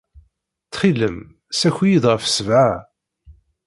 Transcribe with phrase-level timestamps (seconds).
[0.65, 1.17] Ttxil-m,
[1.51, 2.71] ssaki-iyi-d ɣef ssebɛa.